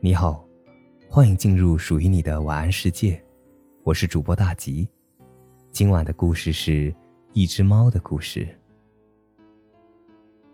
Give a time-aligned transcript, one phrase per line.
[0.00, 0.46] 你好，
[1.08, 3.20] 欢迎进入属于你的晚安世界，
[3.82, 4.88] 我是主播大吉。
[5.72, 6.94] 今晚的故事是
[7.32, 8.46] 一只猫的故事。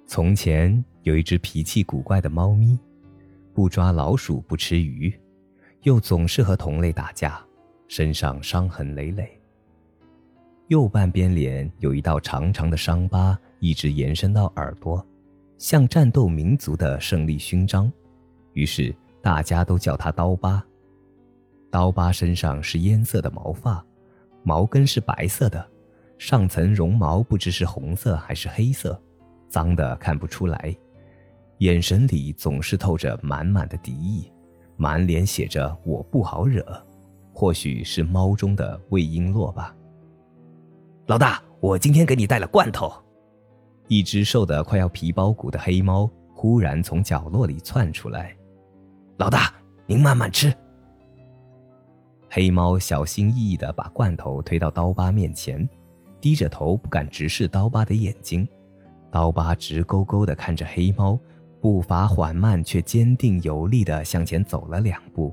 [0.07, 2.79] 从前有一只脾气古怪的猫咪，
[3.53, 5.13] 不抓老鼠，不吃鱼，
[5.83, 7.39] 又总是和同类打架，
[7.87, 9.31] 身上伤痕累累。
[10.69, 15.07] 右半边脸有一道长长的伤疤，一直延伸到耳朵，
[15.59, 17.93] 像战斗民族的胜利勋章。
[18.55, 18.93] 于是。
[19.25, 20.63] 大家都叫它刀疤。
[21.71, 23.83] 刀疤身上是烟色的毛发，
[24.43, 25.67] 毛根是白色的，
[26.19, 29.01] 上层绒毛不知是红色还是黑色，
[29.49, 30.77] 脏的看不出来，
[31.59, 34.31] 眼神里总是透着满满的敌意，
[34.77, 36.63] 满脸写着“我不好惹”，
[37.33, 39.75] 或许是猫中的魏璎珞吧。
[41.07, 42.93] 老大，我今天给你带了罐头。
[43.89, 48.37] 一只瘦得快要皮包骨的黑猫忽然从角落里窜出来。
[49.17, 49.55] 老大，
[49.87, 50.53] 您慢慢吃。
[52.29, 55.69] 黑猫小心翼翼的把罐头推到刀疤面前，
[56.21, 58.47] 低着头不敢直视刀疤的眼睛。
[59.13, 61.17] 刀疤直勾勾的看着黑猫，
[61.61, 65.33] 步伐缓慢却坚定有力的向前走了两步。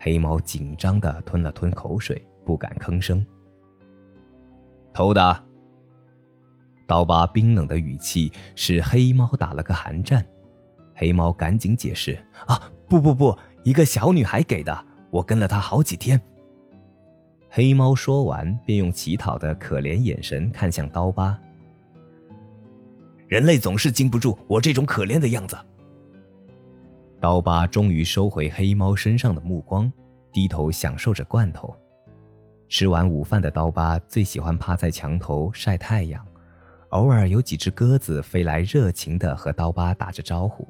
[0.00, 3.24] 黑猫紧张的吞了吞口水，不敢吭声。
[4.94, 5.44] 偷的。
[6.86, 10.24] 刀疤冰冷的语气使黑猫打了个寒战。
[10.94, 12.18] 黑猫赶紧解释
[12.48, 12.58] ：“啊，
[12.88, 16.20] 不不不，一个小女孩给的，我跟了她好几天。”
[17.50, 21.38] 黑猫说完，便用乞讨的可怜眼神看向刀疤。
[23.26, 25.56] 人类总是经不住我这种可怜的样子。
[27.20, 29.90] 刀疤终于收回黑猫身上的目光，
[30.32, 31.74] 低头享受着罐头。
[32.68, 36.24] 吃完午饭的刀疤最喜欢趴在墙头晒太阳，
[36.90, 40.68] 偶尔有几只鸽子飞来，热情的和刀疤打着招呼。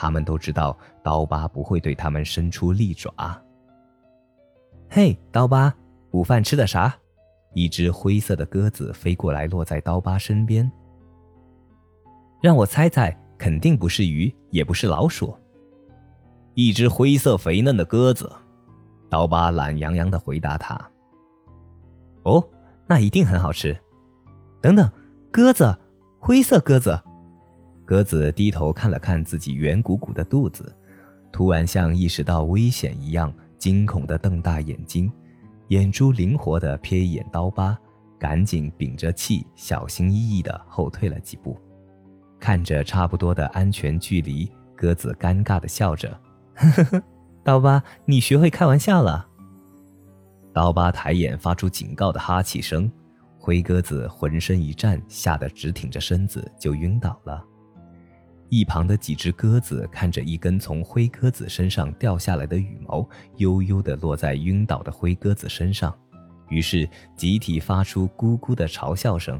[0.00, 3.12] 他们都知道刀疤不会对他们伸出利爪。
[4.88, 5.74] 嘿，刀疤，
[6.12, 6.96] 午饭吃的啥？
[7.52, 10.70] 一只灰色的鸽子飞过来，落在刀疤身边。
[12.40, 15.36] 让我猜猜，肯定不是鱼，也不是老鼠。
[16.54, 18.30] 一只灰色肥嫩的鸽子。
[19.10, 20.80] 刀疤懒洋洋的回答他。
[22.22, 22.48] 哦，
[22.86, 23.76] 那一定很好吃。
[24.62, 24.88] 等等，
[25.32, 25.76] 鸽子，
[26.20, 26.96] 灰色鸽子。
[27.88, 30.76] 鸽子低头看了看自己圆鼓鼓的肚子，
[31.32, 35.10] 突然像意识到危险一样，惊恐地瞪大眼睛，
[35.68, 37.74] 眼珠灵活地瞥一眼刀疤，
[38.18, 41.58] 赶紧屏着气，小心翼翼地后退了几步。
[42.38, 46.10] 看着差不多的安全距离，鸽子尴尬地笑着
[46.56, 47.02] ：“呵呵呵，
[47.42, 49.26] 刀疤，你学会开玩笑了。”
[50.52, 52.92] 刀疤抬眼发出警告的哈气声，
[53.38, 57.42] 灰鸽子浑身一颤，吓得直挺着身子就晕倒了。
[58.50, 65.94] 一旁的几只鸽子看着一根从灰鸽子身上掉下来的羽毛，悠悠地落在晕倒的灰鸽子身上，
[66.48, 69.38] 于是集体发出咕咕的嘲笑声。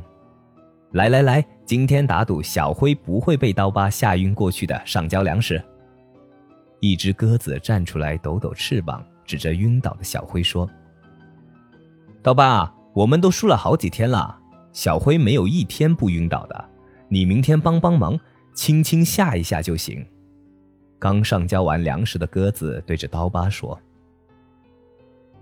[0.92, 5.62] 来来来，今天打赌小灰不会被刀疤吓晕过去的，上交粮食。
[6.80, 10.68] 一只鸽子站出来，抖抖翅膀，指着晕倒的小灰说
[12.22, 14.38] ：“刀疤，我们都输了好几天了，
[14.72, 16.64] 小灰没有一天不晕倒的，
[17.08, 18.18] 你明天帮帮忙。”
[18.58, 20.04] 轻轻吓一下就行。
[20.98, 23.80] 刚上交完粮食的鸽子对着刀疤说：“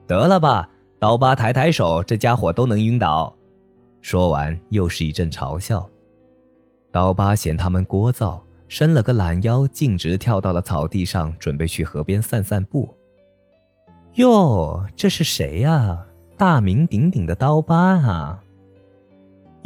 [0.07, 0.69] 得了吧，
[0.99, 3.35] 刀疤抬抬手，这家伙都能晕倒。”
[4.03, 5.89] 说完又是一阵嘲笑。
[6.93, 8.39] 刀疤嫌他们聒噪，
[8.69, 12.95] 伸了个懒腰，径直跳到了草地上，准备去河边散散步。
[14.17, 16.05] 哟，这是谁呀？
[16.37, 18.45] 大名鼎鼎的刀疤啊！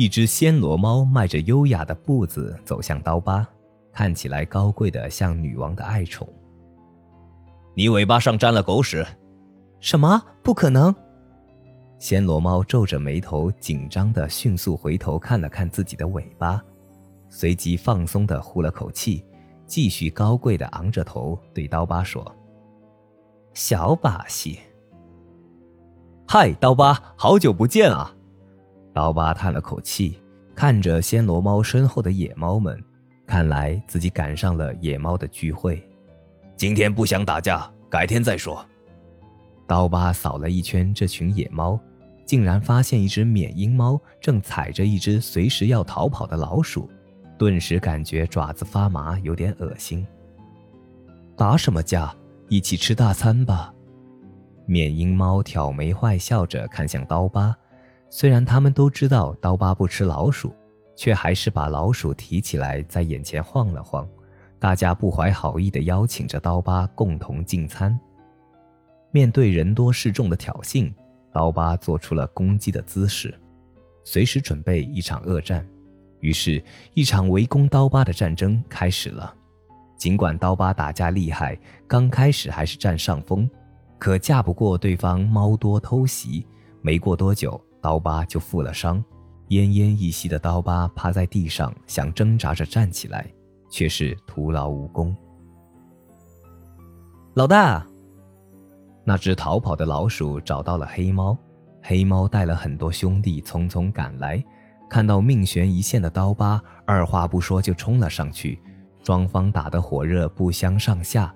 [0.00, 3.46] 一只暹罗猫迈着优雅的步子走向刀疤，
[3.92, 6.26] 看起来高贵的像女王的爱宠。
[7.74, 9.06] 你尾巴上沾了狗屎！
[9.78, 10.22] 什么？
[10.42, 10.94] 不可能！
[11.98, 16.64] 暹罗猫皱着眉头，紧张的迅速回头看了看自己的尾巴，
[17.28, 19.22] 随即放松的呼了口气，
[19.66, 22.34] 继续高贵的昂着头对刀疤说
[23.52, 24.60] ：“小把戏。”
[26.26, 28.16] 嗨，刀疤，好久不见啊！
[29.00, 30.20] 刀疤叹了口气，
[30.54, 32.78] 看着暹罗猫身后的野猫们，
[33.26, 35.82] 看来自己赶上了野猫的聚会。
[36.54, 38.62] 今天不想打架，改天再说。
[39.66, 41.80] 刀疤扫了一圈这群野猫，
[42.26, 46.86] 竟然发现一只缅因猫正踩着一只随时要逃跑的老鼠，
[47.38, 50.06] 顿时感觉爪子发麻，有点恶心。
[51.38, 52.14] 打什么架？
[52.50, 53.72] 一起吃大餐吧。
[54.66, 57.56] 缅因猫挑眉坏笑着看向刀疤。
[58.12, 60.52] 虽然他们都知道刀疤不吃老鼠，
[60.96, 64.06] 却还是把老鼠提起来在眼前晃了晃，
[64.58, 67.98] 大家不怀好意地邀请着刀疤共同进餐。
[69.12, 70.92] 面对人多势众的挑衅，
[71.32, 73.32] 刀疤做出了攻击的姿势，
[74.04, 75.64] 随时准备一场恶战。
[76.18, 76.62] 于是，
[76.94, 79.32] 一场围攻刀疤的战争开始了。
[79.96, 83.48] 尽管刀疤打架厉害，刚开始还是占上风，
[83.98, 86.46] 可架不过对方猫多偷袭。
[86.82, 89.02] 没过多久，刀疤就负了伤，
[89.48, 93.26] 奄奄一息的刀疤趴在地上，想挣扎着站起来，
[93.70, 95.16] 却是徒劳无功。
[97.34, 97.86] 老大，
[99.04, 101.36] 那只逃跑的老鼠找到了黑猫，
[101.82, 104.42] 黑猫带了很多兄弟匆匆赶来。
[104.88, 108.60] 看到命悬一线的刀疤，二话不说就冲了上去，
[109.04, 111.32] 双方打得火热不相上下。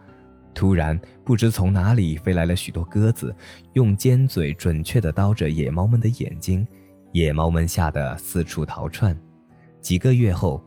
[0.55, 3.35] 突然，不知从哪里飞来了许多鸽子，
[3.73, 6.67] 用尖嘴准确地叨着野猫们的眼睛，
[7.13, 9.19] 野猫们吓得四处逃窜。
[9.81, 10.63] 几个月后，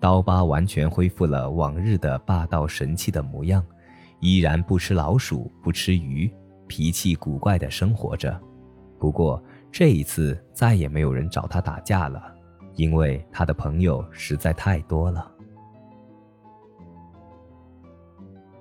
[0.00, 3.64] 刀疤完全恢复了往日的霸道神气的模样，
[4.20, 6.30] 依然不吃老鼠，不吃鱼，
[6.68, 8.40] 脾气古怪地生活着。
[8.98, 9.42] 不过，
[9.72, 12.22] 这一次再也没有人找他打架了，
[12.76, 15.30] 因为他的朋友实在太多了。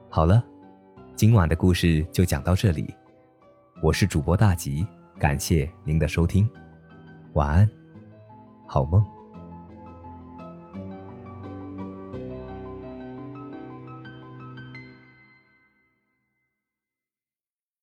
[0.09, 0.43] 好了，
[1.15, 2.91] 今晚的故事就讲到这里，
[3.83, 4.85] 我是主播大吉，
[5.19, 6.49] 感谢您的收听，
[7.33, 7.69] 晚安，
[8.67, 9.05] 好梦。